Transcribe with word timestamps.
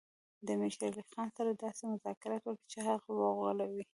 د 0.45 0.47
امیر 0.55 0.71
شېر 0.77 0.91
علي 0.95 1.03
خان 1.11 1.27
سره 1.37 1.49
داسې 1.63 1.81
مذاکرات 1.93 2.43
وکړي 2.45 2.65
چې 2.71 2.79
هغه 2.87 3.07
وغولوي. 3.13 3.83